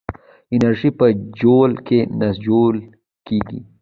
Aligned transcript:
انرژي 0.55 0.89
په 0.99 1.05
جول 1.39 1.71
کې 1.87 1.99
سنجول 2.19 2.77
کېږي. 3.27 3.59